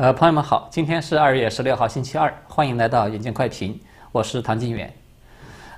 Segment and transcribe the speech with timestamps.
[0.00, 3.78] 呃，朋友们好，今天是二月十六号，星期二，欢迎来到眼见快评，
[4.12, 4.90] 我是唐金远。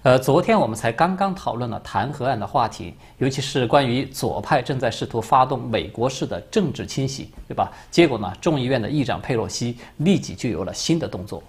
[0.04, 7.72] 呃，昨天我们才刚刚讨论了弹劾案的话题，尤其是关于左派正在试图发动美国式的政治清洗，对吧？
[7.90, 11.42] 结果呢，众议院的议长佩洛西立即就有了新的动作。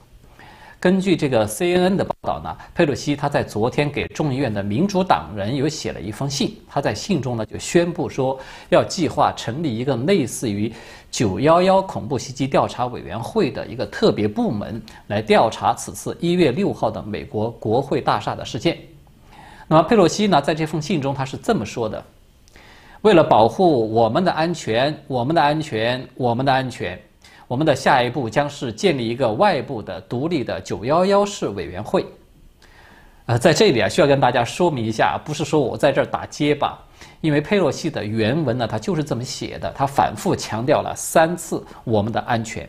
[0.84, 10.70] 根据这个 CNN 的报道呢，佩洛西他在昨天给众议院的民主党人有写了一封信，他在信中呢就宣布说要计划成立一个类似于
[11.10, 18.78] 九幺幺恐怖袭击调查委员会的一个特别部门，来调查此次一月六号的美国国会大厦的事件。
[19.70, 22.04] 那么佩洛西呢在这封信中他是这么说的：
[23.04, 27.00] 为了保护我们的安全，我们的安全，我们的安全。
[27.54, 32.04] 我们的下一步将是建立一个外部的独立的九幺幺式委员会。
[33.28, 36.84] 呃，在这里啊，需要跟大家说明一下，不是说我在这儿打结巴，
[37.22, 42.68] 因为佩洛西的原文呢，他就是这么写的，他反复强调了三次我们的安全，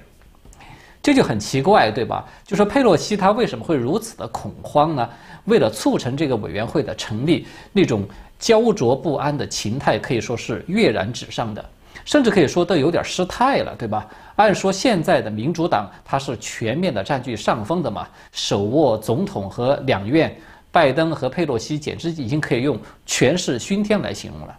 [1.03, 2.23] 这就很奇怪，对吧？
[2.45, 5.09] 就说佩洛西他为什么会如此的恐慌呢？
[5.47, 8.07] 为了促成这个委员会的成立，那种
[8.39, 11.65] 焦灼不安的情态可以说是跃然纸上的。
[12.05, 14.07] 甚至可以说都有点失态了，对吧？
[14.37, 20.37] 按说现在的民主党它是全面的占据上风的嘛，手握总统和两院，
[20.73, 24.57] 拜登和佩洛西简直已经可以用权势熏天来形容了。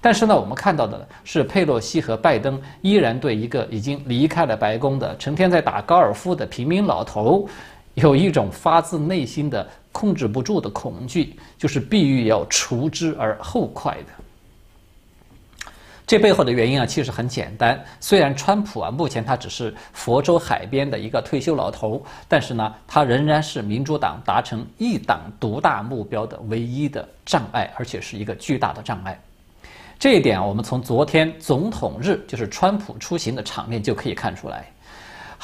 [0.00, 7.48] 但是呢，我们看到的是佩洛西和拜登依然对一个已经离开了白宫的、成天在打高尔夫的平民老头，
[7.94, 14.06] 有一种发自内心的控制不住的恐惧，就是必须要除之而后快的。
[16.12, 17.82] 这背后的原因啊，其实很简单。
[17.98, 29.18] 虽然川普啊，目前他只是佛州海边的一个退休老头，但是呢，他仍然是民主党达成一党独大目标的唯一的障碍，而且是一个巨大的障碍。
[29.98, 34.66] 这一点，我们从昨天总统日，就是川普出行的场面就可以看出来。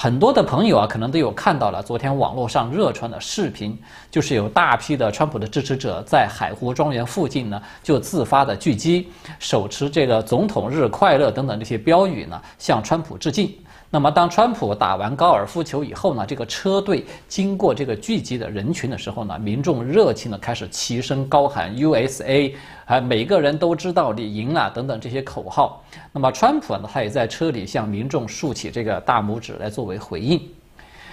[0.00, 3.77] 很多的朋友啊，可能都有看到了昨天网络上热传的视频，
[4.12, 9.09] 就是有大批的川普的支持者在海湖庄园附近呢，就自发的聚集，
[9.41, 13.53] 手持这个“总统日快乐”等等这些标语呢，向川普致敬。
[13.91, 22.53] 那么，当川普打完高尔夫球以后呢，这个车队经过这个聚集的人群的时候呢，民众热情的开始齐声高喊 “USA”，
[22.84, 25.82] 啊，每个人都知道你赢了等等这些口号。
[26.12, 30.38] 那么，川普呢，他也在车里向民众竖起这个大拇指来作为回应。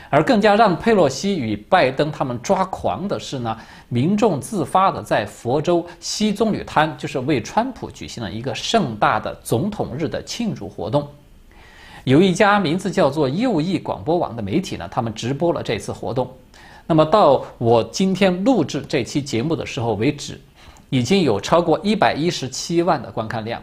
[0.10, 11.08] 而更加让佩洛西与拜登他们抓狂的是呢，民众自发的在佛州西棕榈滩，就是为川普举行了一个盛大的总统日的庆祝活动。
[12.06, 16.32] 有一家名字叫做右翼广播网的媒体呢，他们直播了这次活动。
[16.86, 20.40] 那么到我今天录制这期节目的时候为止，
[20.92, 23.60] 已经有超过一百一十七万的观看量。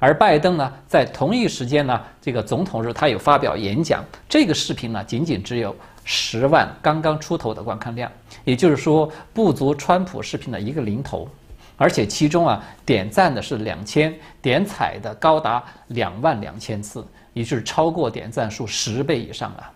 [0.00, 8.10] 而拜登呢，在同一时间呢，这个总统日他有发表演讲，这个视频呢，仅仅只有十万刚刚出头的观看量，
[8.42, 11.28] 也就是说不足川普视频的一个零头。
[11.76, 14.12] 而且其中啊，点赞的是两千，
[14.42, 17.06] 点彩的高达两万两千次。
[17.38, 19.70] 也就是超过点赞数十倍以上了，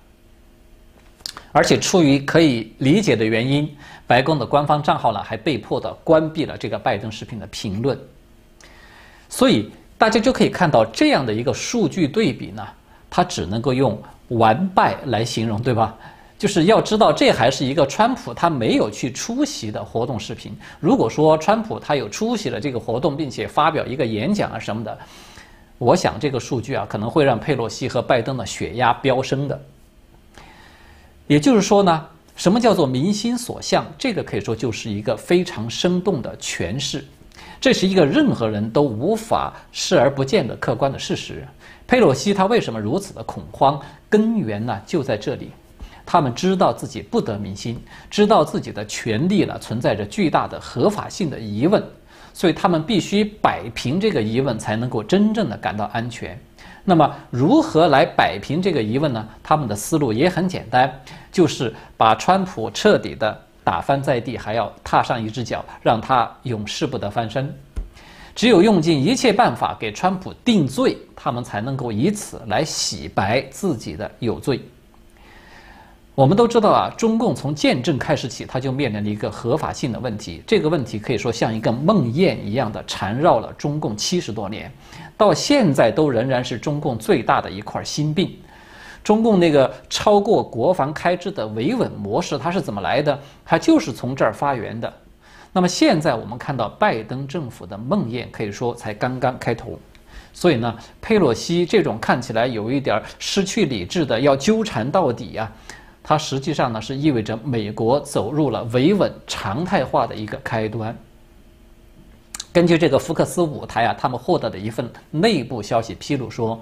[1.52, 3.72] 而且出于可以理解的原因，
[4.04, 7.96] 白宫的官方账号呢还被迫的关闭了这个拜登视频的评论。
[9.28, 12.66] 所以大家就可以看到这样的一个数据对比呢，
[13.08, 13.96] 它只能够用
[14.30, 15.96] 完败来形容，对吧？
[16.36, 20.52] 就是要知道这还是一个川普他没有去出席的活动视频。
[20.80, 24.98] 如果说川普他有出席了这个活动，并且发表一个演讲啊什么的。
[25.78, 29.60] 我想这个数据啊，可能会让佩洛西和拜登的血压飙升的。
[31.26, 32.06] 也就是说呢，
[32.36, 33.84] 什么叫做民心所向？
[33.98, 37.04] 这个可以说就是一个非常生动的诠释，
[37.60, 41.46] 这是一个任何人都无法视而不见的客观的事实。
[41.86, 43.80] 佩洛西他为什么如此的恐慌？
[44.08, 45.50] 根源呢就在这里，
[46.04, 51.82] 他们知道自己不得民心，知道自己的权利呢存在着巨大的合法性的疑问。
[52.32, 56.38] 所以他们必须摆平这个疑问，才能够真正的感到安全。
[56.84, 59.28] 那么，如何来摆平这个疑问呢？
[59.42, 60.92] 他们的思路也很简单，
[61.30, 67.54] 就是把川普彻底的打翻在地，还要踏上一只脚，让他永世不得翻身。
[68.34, 74.60] 只有用尽一切办法给川普定罪，他们才能够以此来洗白自己的有罪。
[76.14, 80.42] 我们都知道啊，中共从建政开始起，它就面临了一个合法性的问题。
[80.46, 84.70] 这个问题可以说像一个梦魇一样的缠绕了中共七十多年，
[85.16, 88.36] 到现在都仍然是中共最大的一块心病。
[89.02, 93.18] 中共那个超过国防开支的维稳模式，它是怎么来的？
[93.42, 94.92] 它就是从这儿发源的。
[95.50, 99.78] 那么现在我们看到拜登政府的梦魇，可以说才刚刚开头。
[100.34, 105.50] 所以呢，佩洛西这种看起来有一点失去理智的要纠缠到底啊，
[106.02, 110.96] 它实际上呢是意味着美国走入了维稳常态化的一个开端。
[112.52, 116.60] 根据这个福克斯五台啊，他们获得的一份内部消息披露说，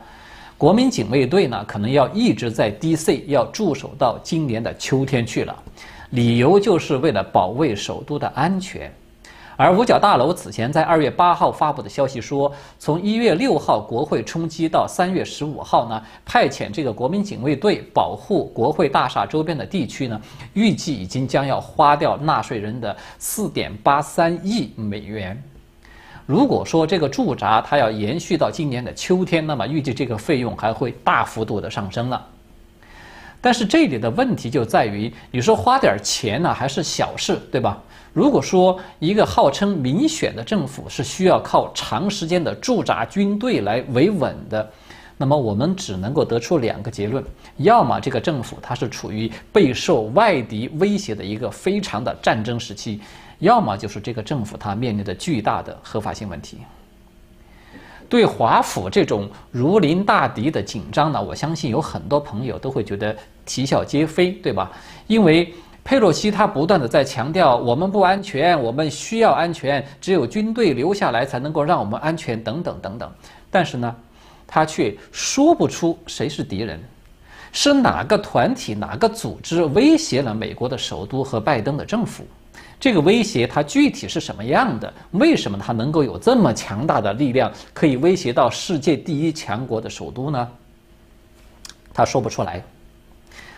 [0.56, 3.24] 国民警卫队呢可能要一直在 D.C.
[3.26, 5.56] 要驻守到今年的秋天去了，
[6.10, 8.92] 理由就是为了保卫首都的安全。
[9.62, 20.18] 而五角大楼此前在二月八号发布的消息说，从一月六号国会冲击到三月十五号呢，派遣这个国民警卫队保护国会大厦周边的地区呢，
[20.54, 25.38] 预计已经将要花掉纳税人的四点八三亿美元。
[26.24, 32.26] 如果说这个驻扎它要延续到今年的秋天，那么预计这个费用还会大幅度的上升了。
[33.40, 37.82] 但是这里的问题就在于，你说花点钱呢，还是小事，对吧？
[38.12, 44.68] 如果说一个号称民选的政府是需要靠长时间的驻扎军队来维稳的，
[45.16, 47.24] 那么我们只能够得出两个结论：
[47.58, 53.00] 要么这个政府它是处于备受外敌威胁的一个非常的战争时期，
[53.38, 56.58] 要么就是这个政府它面临着巨大的合法性问题。
[58.10, 63.16] 对华府这种如临大敌的紧张呢，我相信有很多朋友都会觉得
[63.46, 64.70] 啼笑皆非，对吧？
[65.06, 65.54] 因为。
[65.82, 73.10] 佩洛西他不断的在强调，我们不安全，我们需要安全，只有军队留下来才能够让我们安全，等等等等。
[73.50, 73.96] 但是呢，
[74.46, 76.78] 他却说不出谁是敌人，
[77.50, 82.24] 是哪个团体、哪个组织威胁了美国的首都和拜登的政府？
[82.80, 84.92] 这个威胁它具体是什么样的？
[85.10, 90.48] 为什么它能够有这么强大的力量，可以威胁到世界第一强国的首都呢？
[91.92, 92.62] 他说不出来。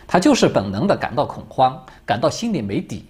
[0.05, 3.05] 他就是本能的感到恐慌，感到心里没底。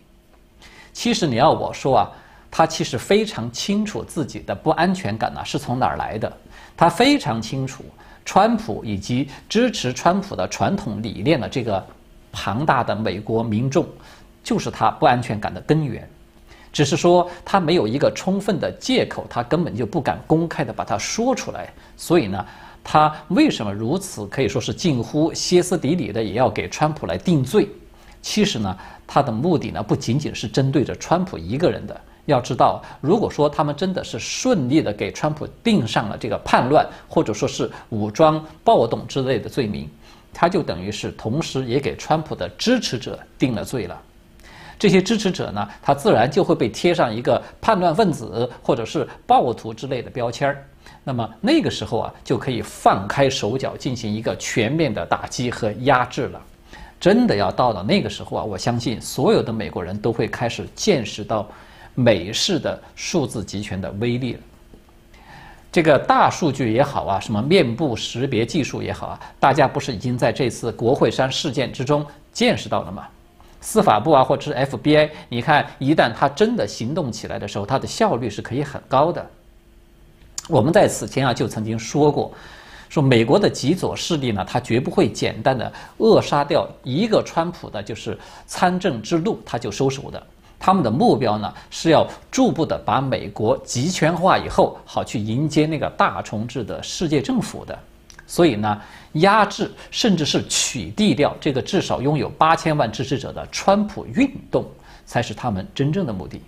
[0.93, 2.11] 其实你要我说啊，
[2.51, 6.31] 他其实非常清楚自己的不安全感呢是从哪儿来的。
[6.77, 7.83] 他非常清楚，
[8.23, 11.83] 川普以及支持川普的传统理念的这个
[12.31, 13.85] 庞大的美国民众，
[14.43, 16.07] 就是他不安全感的根源。
[16.71, 21.73] 只是说他没有一个充分的借口，他根本就不敢公开的把它说出来。
[21.97, 22.45] 所以呢。
[22.85, 27.65] 他为什么如此可以说是近乎歇斯底里的，也要给川普来定罪？
[28.21, 32.01] 其实呢，他的目的呢不仅仅是针对着川普一个人的。
[32.25, 39.89] 要知道，如果说他们真的是顺利的给川普定上了这个叛乱或者说是武装暴动之类的罪名，
[40.33, 43.97] 他就等于是同时也给川普的支持者定了罪了。
[44.83, 50.67] 这些支持者呢，他自然就会被贴上一个叛乱分子或者是暴徒之类的标签儿。
[51.05, 56.41] 那么那个时候啊，就可以放开手脚进行一个全面的打击和压制了。
[56.99, 61.47] 真的要到了那个时候啊，我相信所有的美国人都会开始见识到
[61.95, 64.39] 美式的数字集权的威力了。
[65.71, 73.07] 这个大数据也好啊，什么面部识别技术也好啊，大家不是已经在这次国会山事件之中见识到了吗？
[73.63, 79.25] 司法部啊，或者是 FBI，你看，一旦他真的行动起来的时候，他的效率是可以很高的。
[80.49, 82.29] 我们在此前啊就曾经说过，
[82.89, 90.21] 说美国的极左势力呢，他绝不会简单的扼杀掉一个川普的，就是参政之路，他就收手的。
[90.59, 97.79] 他们的目标呢是要逐步的把美国集权化以后，好去迎接那个大重置的世界政府的。
[98.33, 98.81] 所以呢，
[99.11, 104.65] 压制甚至是取缔掉这个至少拥有八千万支持者的川普运动，
[105.05, 106.41] 才是他们真正的目的。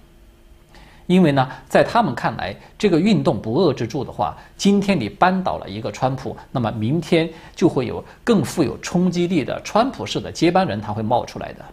[1.06, 11.64] 因为呢，在他们看来，这个运动不遏制住的话，今天你扳倒了一个川普，那么明天就会有更富有冲击力的川普式的接班人，他会冒出来的。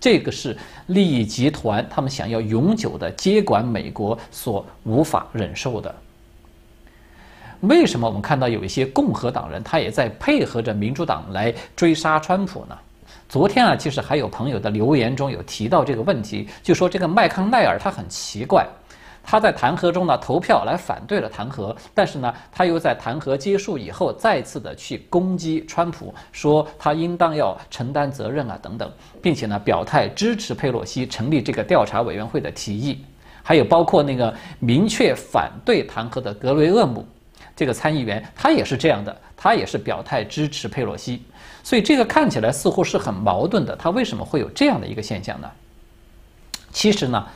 [0.00, 5.94] 这个是利益集团他们想要永久的接管美国所无法忍受的。
[7.62, 12.78] 为什么我们看到有一些共和党人他也在配合着民主党来追杀川普呢？
[13.28, 18.64] 昨天啊，其实还有朋友的留言中有提到这个问题，就说这个麦康奈尔他很奇怪，
[19.24, 28.88] 他在弹劾中呢投票来反对了弹劾，但是呢他又在弹劾结束以后再次的去攻击川普，说他应当要承担责任啊等等，
[29.20, 33.04] 并且呢表态支持佩洛西成立这个调查委员会的提议，
[33.42, 37.04] 还有包括那个明确反对弹劾的格雷厄姆
[37.58, 41.20] 这个参议员，他也是这样的，他也是表态支持佩洛西。
[41.64, 45.50] 所以这个看起来似乎是很矛盾的，他为什么会有这样的一个现象呢？
[46.72, 47.26] 其实呢，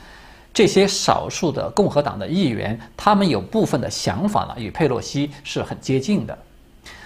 [0.53, 6.37] 这些少数的共和党的议员，他们有部分的想法呢，与佩洛西是很接近的。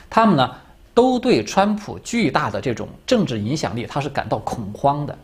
[0.07, 0.55] 他们呢，
[0.93, 5.17] 都对川普巨大的这种政治影响力，他是感到恐慌的。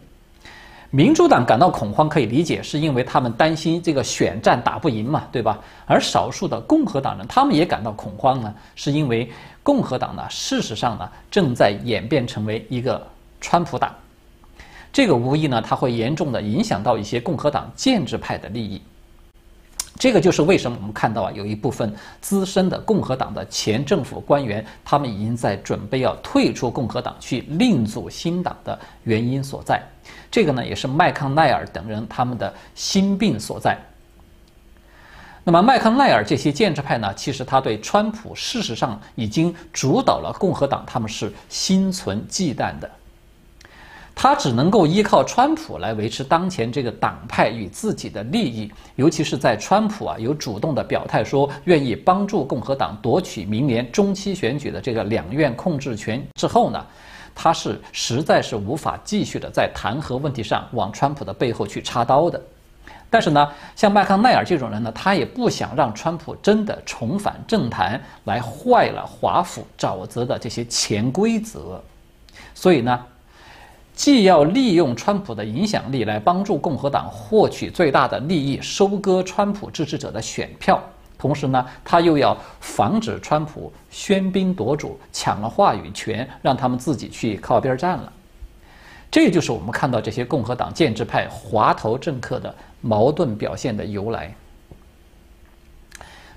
[0.95, 5.57] 民主党感到恐慌可以理解，是因为他们担心这个选战打不赢嘛，对吧？
[5.87, 9.27] 而少数的共和党人他们也感到恐慌呢，是因为
[9.63, 13.03] 共和党呢，事实上呢，正在演变成为一个
[13.41, 13.91] 川普党，
[14.91, 18.79] 这个无疑呢，它会严重的影响到一些共和党建制派的利益。
[19.97, 29.81] 这个就是为什么我们看到啊，有一部分资深的共和党的前政府官员，他们已经在准备要退出共和党去另组新党的原因所在。
[30.33, 33.77] 这个呢，也是麦康奈尔等人他们的心病所在。
[35.43, 42.89] 那么麦康奈尔这些建制派呢，其实他对川普事实上已经主导了共和党，他们是心存忌惮的。
[44.15, 56.83] 他只能够依靠川普来维持当前这个党派与自己的利益，尤其是在川普啊有主动的表态说愿意帮助共和党夺取明年中期选举的这个两院控制权之后呢，
[57.35, 62.41] 他是实在是无法继续的在弹劾问题上往川普的背后去插刀的。
[63.09, 71.81] 但是呢，像麦康奈尔这种人呢，他也不想让川普真的重返政坛来坏了华府沼泽的这些潜规则，
[72.53, 72.99] 所以呢。
[73.95, 80.81] 既要利用川普的影响力来帮助共和党获取最大的利益，收割川普支持者的选票，
[81.23, 88.11] 同时呢，他又要防止川普喧宾夺主，抢了话语权，让他们自己去靠边站了。
[89.09, 94.35] 这就是我们看到这些共和党建制派滑头政客的矛盾表现的由来。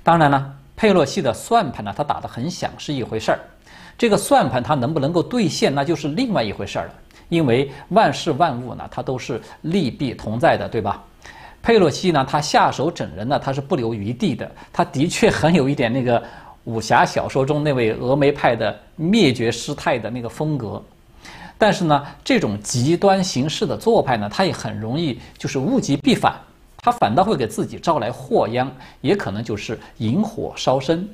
[0.04, 3.40] 当然了，佩洛西的算盘呢，他打得很响是一回事儿，
[3.98, 6.94] 这个算盘他能不能够兑现，那就是另外一回事儿了。
[7.28, 11.02] 因为万事万物呢，它都是利弊同在的，对吧？
[11.66, 14.48] 佩洛西呢，他下手整人呢，他是不留余地的。
[14.72, 16.22] 他的确很有一点那个
[16.62, 20.80] 武侠小说中那位峨眉派的灭绝师太的那个风格。
[21.58, 26.36] 但是呢，这种极端形式的做派呢，他也很容易就是物极必反，
[26.76, 28.70] 他反倒会给自己招来祸殃，
[29.00, 31.08] 也可能就是引火烧身。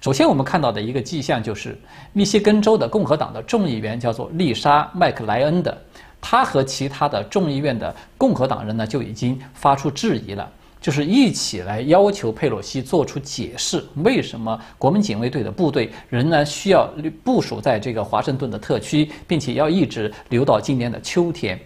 [0.00, 1.78] 首先，我们看到的一个迹象就是，
[2.12, 5.78] 密歇根州的共和党的众议员叫做丽莎·麦克莱恩的，
[6.20, 16.88] 他和其他的众议院的共和党人呢就已经发出质疑了，就是一起来要求佩洛西做出解释，为什么国民警卫队的部队仍然需要
[17.24, 21.58] 部署在这个华盛顿的特区，并且要一直留到今年的秋天。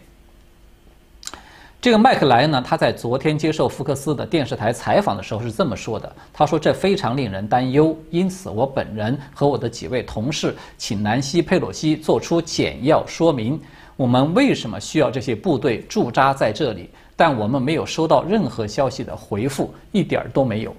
[1.81, 13.61] 这个麦克莱恩呢，他在昨天接受福克斯的电视台采访的时候是这么说的：“他说这非常令人担忧，因此我本人和我的几位同事请南希·佩洛西做出简要说明，
[14.03, 20.75] 我们为什么需要这些部队驻扎在这里，但我们没有收到任何消息的回复，一点儿都没有。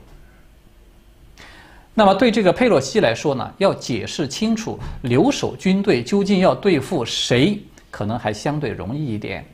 [1.93, 7.57] 那么对这个佩洛西来说呢，要解释清楚留守军队究竟要对付谁，
[7.89, 9.45] 可能还相对容易一点。”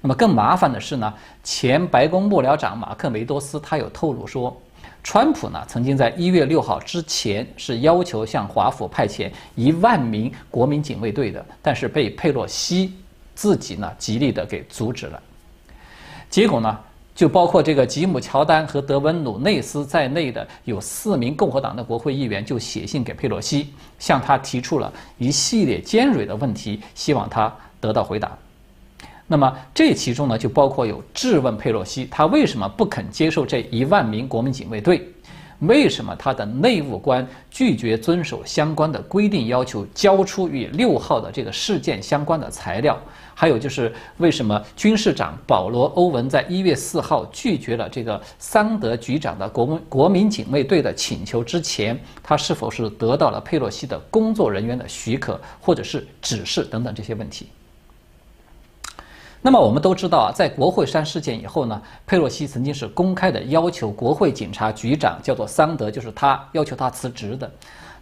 [0.00, 4.56] 那么更麻烦的是呢，前白宫幕僚长马克梅多斯他有透露说，
[5.02, 12.94] 川普呢曾经在一月六号之前是要求向华府派遣一万名国民警卫队的，但是被佩洛西
[13.36, 15.22] 自己呢极力的给阻止了。
[16.28, 16.76] 结果呢，
[17.14, 28.36] 就包括这个吉姆乔丹和德文努内斯在内的有四名共和党的国会议员就写信给佩洛西，向他提出了一系列尖锐的问题，希望他得到回答。
[29.28, 35.08] 那么这其中呢，就包括有质问佩洛西，他为什么不肯接受这一万名国民警卫队？
[35.60, 42.98] 为什么他的内务官拒绝遵守相关的规定要求，交出与六号的这个事件相关的材料？
[43.34, 57.48] 还有就是为什么军事长保罗·欧文在一月四号拒绝了这个桑德局长的国国民警卫队的请求之前，他是否是得到了佩洛西的工作人员的许可或者是指示等等这些问题？
[59.46, 67.48] 那么我们都知道啊，在国会山事件以后呢，佩洛西曾经是公开的要求国会警察局长叫做桑德，就是他要求他辞职的。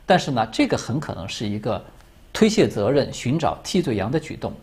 [0.07, 1.85] 但是呢，这个很可能是一个
[2.33, 4.55] 推卸责任、寻找替罪羊的举动。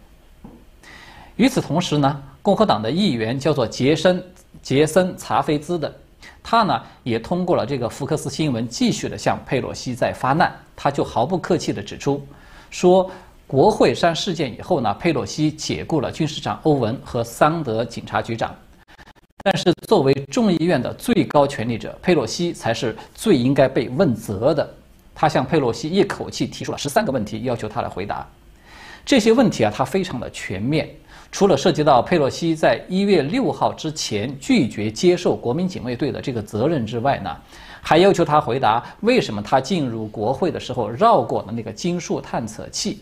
[1.36, 4.24] 与此同时呢，共和党的议员叫做杰森
[4.64, 5.94] 杰森查菲兹的，
[6.42, 10.52] 他呢也通过了这个福克斯新闻，继续的向佩洛西在发难。
[10.76, 12.26] 他就毫不客气的指出
[12.72, 13.12] 说。
[13.52, 18.56] 国会山事件以后呢，佩洛西解雇了军事长欧文和桑德警察局长，
[19.44, 24.74] 但是作为众议院的最高权力者，佩洛西才是最应该被问责的。
[25.14, 28.26] 他向佩洛西一口气提出了十三个问题，要求他来回答。
[29.06, 30.90] 这些问题啊，他非常的全面，
[31.30, 37.36] 除了涉及到佩洛西在一月六号之前拒绝接受国民警卫队的这个责任之外呢，
[37.82, 43.02] 还要求他回答为什么他进入国会的时候绕过了那个金属探测器。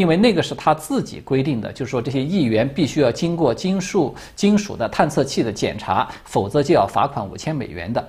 [0.00, 8.02] 因为那个是他自己规定的，就是说这些议员必须要经过金属金属的探测器的检查，否则就要罚款五千美元的。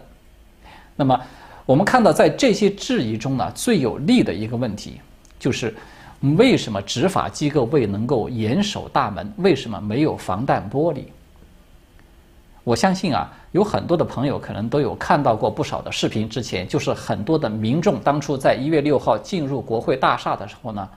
[0.95, 1.19] 那么
[1.65, 5.01] 我们看到，在这些质疑中呢，最有利的一个问题
[5.37, 5.75] 就是。
[6.37, 9.33] 为什么执法机构未能够严守大门？
[9.37, 11.05] 为什么没有防弹玻璃？
[12.63, 16.29] 我相信啊，有很多的朋友可能都有看到过不少的视频。
[16.29, 20.87] 之前就是很多的民众当初在一月六号进入国会大厦的时候呢，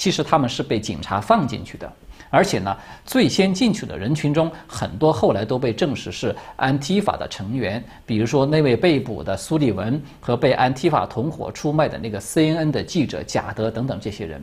[0.00, 1.92] 其实他们是被警察放进去的，
[2.30, 14.42] 而且呢，最先进去的人群中很多后来都被证实是安提法的成员，比如说那位被捕的苏利文和被安提法同伙出卖的那个 CNN 的记者贾德等等这些人。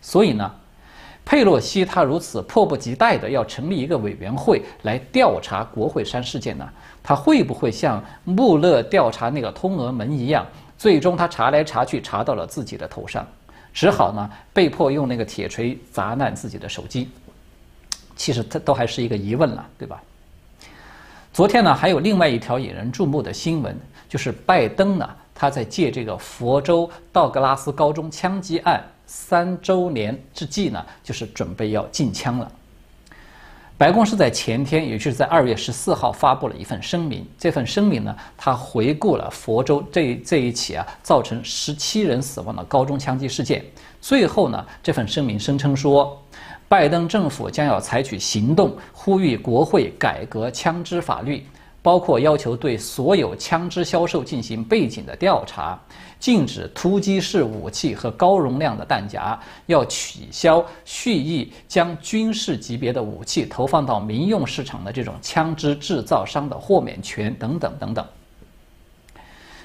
[0.00, 0.52] 所以呢，
[1.24, 6.68] 佩洛西他如此迫不及待的要成立一个委员会来调查国会山事件呢，
[7.04, 10.44] 他会不会像穆勒调查那个通俄门一样，
[10.76, 13.24] 最终他查来查去查到了自己的头上，
[13.78, 17.08] 只好呢被迫用那个铁锤砸烂自己的手机？
[18.16, 20.02] 其实这都还是一个疑问了，对吧？
[21.32, 28.84] 昨天呢还有另外一条引人注目的新闻，就是拜登呢他在借这个佛州道格拉斯高中枪击案。
[29.06, 32.50] 三周年之际呢，就是准备要禁枪了。
[33.78, 37.24] 白宫是在前天，也就是在二月十四号发布了一份声明。
[37.38, 43.64] 这份声明呢，它回顾了佛州这这一起啊造成十七人死亡的高中枪击事件。
[44.00, 46.20] 最后呢，这份声明声称说，
[46.68, 51.46] 拜登政府将要采取行动，呼吁国会改革枪支法律。
[51.82, 55.78] 包括要求对所有枪支销售进行背景的调查，
[56.18, 68.04] 禁止突击式武器和高容量的弹夹，要取消蓄意将军事级别的武器投放到民用市场的这种枪支制造商的豁免权等等等等。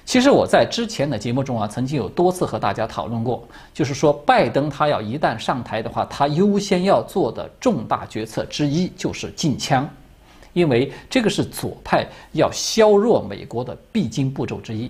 [0.06, 9.90] 其实我在之前的节目中啊，曾经有多次和大家讨论过，就是说拜登他要一旦上台的话，他优先要做的重大决策之一就是禁枪。
[10.54, 14.90] 因为这个是左派要削弱美国的必经步骤之一。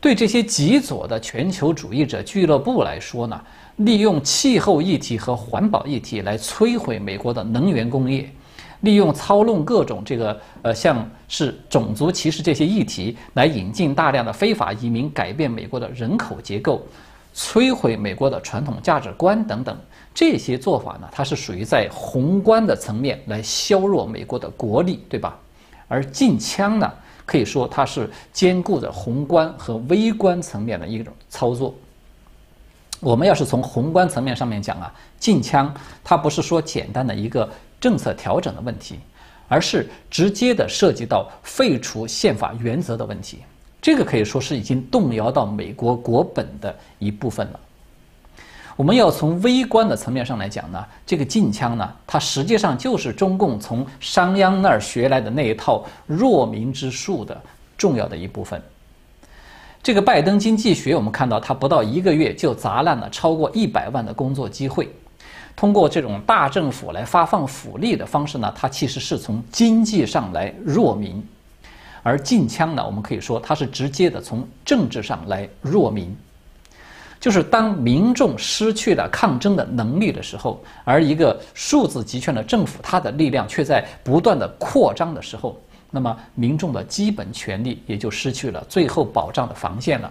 [0.00, 3.40] 对这些极左的全球主义者俱乐部来说呢，
[3.76, 8.28] 利用气候议题和环保议题来摧毁美国的能源工业，
[8.80, 16.84] 利用操弄各种这个呃像是种族歧视这些议题来引进大量的非法移民，改变美国的人口结构，
[17.34, 19.76] 摧毁美国的传统价值观等等。
[20.14, 25.38] 这些做法呢，它是属于在宏观的层面来削弱美国的国力，对吧？
[25.88, 26.92] 而禁枪呢，
[27.24, 31.74] 可以说它是兼顾着宏观和微观层面的一种操作。
[33.00, 37.48] 我们要是从宏观层面上面讲啊，禁枪它不是说简单的一个
[37.80, 39.00] 政策调整的问题，
[39.48, 43.38] 而是直接的涉及到废除宪法原则的问题。
[43.82, 47.60] 这个可以说是已经动摇到美国国本的一部分了。
[48.76, 57.38] 我们要从微观的层面上来讲呢，这个禁枪呢，它实际上就是中共从商鞅那儿学来的那一套弱民之术的
[57.76, 58.62] 重要的一部分。
[59.82, 64.88] 这个拜登经济学，我们看到他不到一个月就砸烂了超过一百万的工作机会，
[65.56, 71.20] 通过这种大政府来发放福利的方式呢，它其实是从经济上来弱民，
[72.02, 76.14] 而禁枪呢，我们可以说它是直接的从政治上来弱民。
[77.20, 85.56] 就是当民众失去了抗争的能力的时候，而一个数字集权的政府，它的力量却在不断的扩张的时候，
[85.88, 90.10] 那么民众的基本权利也就失去了最后保障的防线了。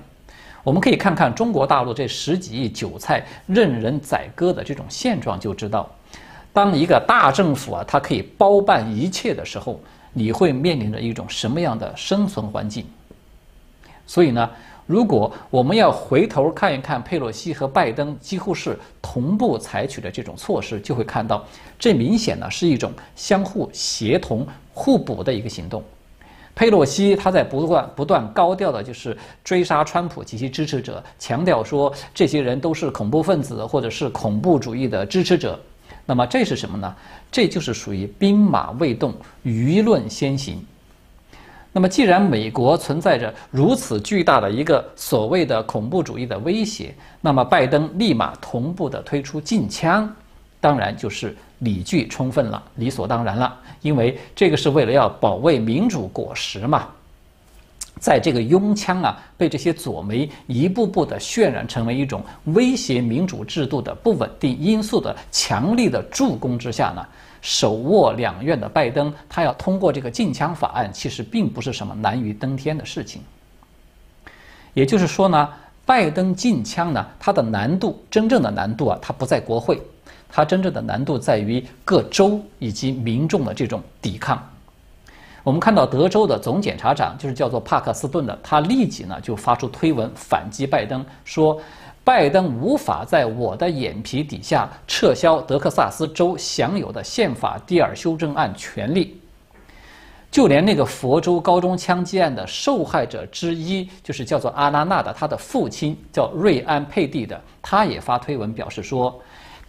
[0.63, 5.89] 我们可以看看中国大陆这十几亿韭菜任人宰割的这种现状，就知道，
[6.53, 9.81] 当一个大政府啊，它可以包办一切的时候，
[10.13, 12.85] 你会面临着一种什么样的生存环境？
[14.05, 14.49] 所以呢？
[14.87, 21.45] 如果我们要回头看一看佩洛西和拜登几乎是同步采取的这种措施，就会看到，
[21.79, 25.81] 这明显呢是一种相互协同、互补的一个行动。
[26.53, 35.57] 佩洛西他在不断不断高调的就是追杀川普及其支持者，强调说这些人都是恐怖分子或者是恐怖主义的支持者。
[36.05, 36.93] 那么这是什么呢？
[37.31, 39.15] 这就是属于兵马未动，
[39.45, 40.63] 舆论先行。
[41.73, 50.13] 那么，既然美国存在着如此巨大的一个所谓的恐怖主义的威胁，那么拜登立马同步的推出禁枪，
[50.59, 56.89] 当然就是理据充分了，理所当然了，因为这个是为了要保卫民主果实嘛。
[57.99, 67.05] 在这个拥枪啊被这些左媒一步步的渲染成为一种威胁民主制度的不稳定因素的强力的助攻之下呢。
[67.43, 73.19] 手握两院的拜登，他要通过这个禁枪法案，其实并不是什么难于登天的事情。
[74.75, 75.49] 也就是说呢，
[75.83, 79.81] 拜登禁枪呢，它的难度真正的难度啊，它不在国会，
[80.29, 84.50] 它真正的难度在于各州以及民众的这种抵抗。
[85.43, 91.59] 我们看到德州的总检察长就是叫做帕克斯顿的，他立即呢就发出推文反击拜登，说
[92.03, 99.19] 拜登无法在我的眼皮底下撤销德克萨斯州享有的宪法第二修正案权利。
[100.29, 109.19] 就连那个佛州高中枪击案的受害者之一，就是叫做阿拉纳的，他的父亲叫瑞安佩蒂的，他也发推文表示说，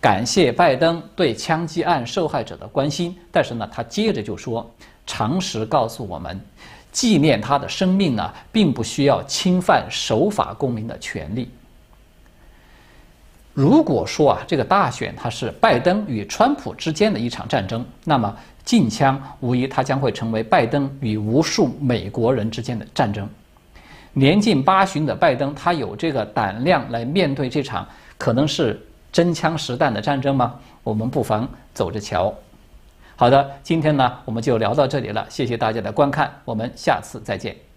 [0.00, 4.70] 感谢拜登对枪击案受害者的关心，但是呢，他接着就说。
[5.06, 6.40] 常识告诉我们，
[6.90, 11.50] 纪念他的生命呢，并不需要侵犯守法公民的权利。
[13.54, 18.34] 如果说啊，这个大选它是拜登与川普之间的一场战争，那么
[18.64, 23.28] 禁枪无疑它将会成为拜登与无数美国人之间的战争。
[24.14, 27.86] 年近八旬的拜登，他有这个胆量来面对这场
[28.16, 30.54] 可能是真枪实弹的战争吗？
[30.82, 32.32] 我们不妨走着瞧。
[33.16, 37.71] 好的，今天呢我们就聊到这里了，谢谢大家的观看，我们下次再见。